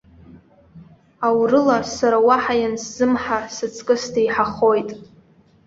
[1.27, 4.89] Аурыла, сара уаҳа иансзымҳа, сыҵкыс деиҳахоит.